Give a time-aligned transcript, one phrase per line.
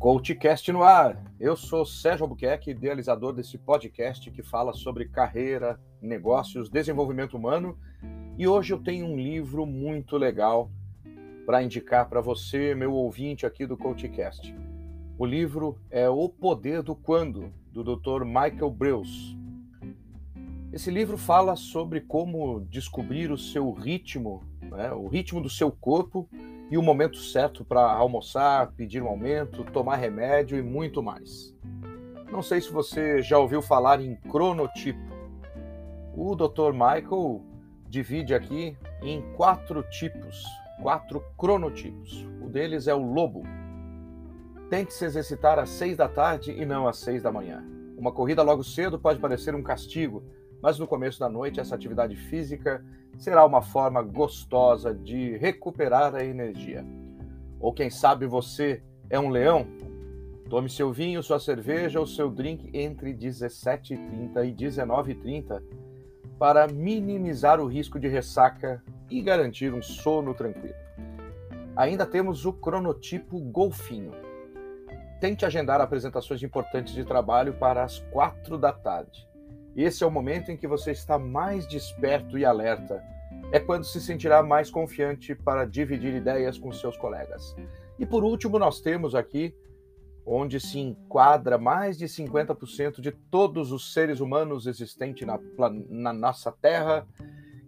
[0.00, 1.22] CoachCast no ar.
[1.38, 7.78] Eu sou Sérgio Albuquerque, idealizador desse podcast que fala sobre carreira, negócios, desenvolvimento humano.
[8.38, 10.70] E hoje eu tenho um livro muito legal
[11.44, 14.56] para indicar para você, meu ouvinte aqui do CoachCast.
[15.18, 18.24] O livro é O Poder do Quando, do Dr.
[18.24, 19.36] Michael Breus.
[20.72, 26.26] Esse livro fala sobre como descobrir o seu ritmo, né, o ritmo do seu corpo
[26.70, 31.52] e o momento certo para almoçar, pedir um aumento, tomar remédio e muito mais.
[32.30, 35.10] Não sei se você já ouviu falar em cronotipo.
[36.16, 36.72] O Dr.
[36.72, 37.42] Michael
[37.88, 40.44] divide aqui em quatro tipos,
[40.80, 42.24] quatro cronotipos.
[42.40, 43.42] O deles é o lobo.
[44.68, 47.64] Tente se exercitar às seis da tarde e não às seis da manhã.
[47.98, 50.22] Uma corrida logo cedo pode parecer um castigo,
[50.62, 52.84] mas no começo da noite essa atividade física
[53.16, 56.84] será uma forma gostosa de recuperar a energia.
[57.58, 59.66] Ou quem sabe você é um leão?
[60.48, 65.62] Tome seu vinho, sua cerveja ou seu drink entre 17h30 e 19h30
[66.38, 70.74] para minimizar o risco de ressaca e garantir um sono tranquilo.
[71.76, 74.12] Ainda temos o cronotipo golfinho.
[75.20, 79.29] Tente agendar apresentações importantes de trabalho para as 4 da tarde.
[79.82, 83.02] Esse é o momento em que você está mais desperto e alerta.
[83.50, 87.56] É quando se sentirá mais confiante para dividir ideias com seus colegas.
[87.98, 89.54] E por último, nós temos aqui
[90.26, 95.40] onde se enquadra mais de 50% de todos os seres humanos existentes na,
[95.88, 97.08] na, nossa Terra,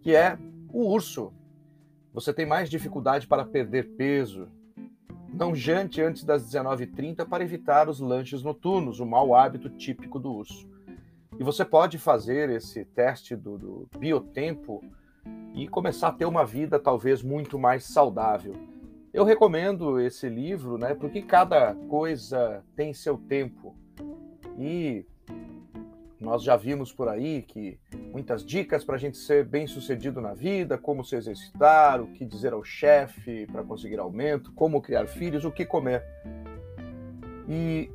[0.02, 0.38] que é
[0.70, 1.32] o urso.
[2.12, 4.48] Você tem mais dificuldade para perder peso.
[5.32, 10.30] Não jante antes das 19h30 para evitar os lanches noturnos, o mau hábito típico do
[10.30, 10.71] urso.
[11.42, 14.80] E você pode fazer esse teste do, do biotempo
[15.52, 18.54] e começar a ter uma vida talvez muito mais saudável.
[19.12, 23.74] Eu recomendo esse livro, né, porque cada coisa tem seu tempo.
[24.56, 25.04] E
[26.20, 27.76] nós já vimos por aí que
[28.12, 32.24] muitas dicas para a gente ser bem sucedido na vida, como se exercitar, o que
[32.24, 36.04] dizer ao chefe para conseguir aumento, como criar filhos, o que comer.
[37.48, 37.90] E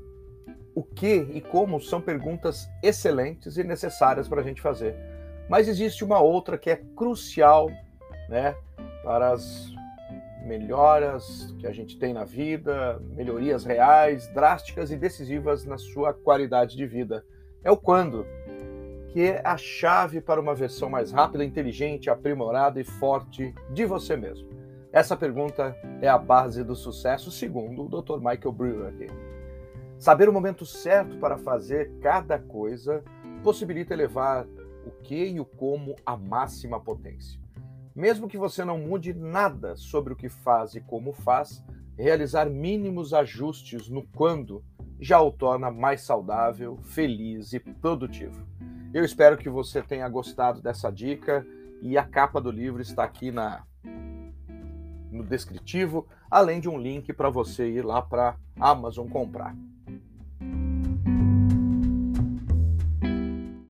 [0.77, 4.95] o que e como são perguntas excelentes e necessárias para a gente fazer.
[5.49, 7.71] Mas existe uma outra que é crucial
[8.29, 8.55] né,
[9.03, 9.73] para as
[10.45, 16.77] melhoras que a gente tem na vida, melhorias reais, drásticas e decisivas na sua qualidade
[16.77, 17.25] de vida.
[17.63, 18.23] É o quando,
[19.07, 24.15] que é a chave para uma versão mais rápida, inteligente, aprimorada e forte de você
[24.15, 24.47] mesmo.
[24.93, 28.17] Essa pergunta é a base do sucesso, segundo o Dr.
[28.17, 29.26] Michael Brewer aqui.
[29.99, 33.03] Saber o momento certo para fazer cada coisa
[33.43, 34.45] possibilita elevar
[34.85, 37.39] o que e o como à máxima potência.
[37.95, 41.63] Mesmo que você não mude nada sobre o que faz e como faz,
[41.97, 44.63] realizar mínimos ajustes no quando
[44.99, 48.45] já o torna mais saudável, feliz e produtivo.
[48.93, 51.45] Eu espero que você tenha gostado dessa dica
[51.81, 53.63] e a capa do livro está aqui na
[55.11, 59.55] no descritivo, além de um link para você ir lá para Amazon comprar.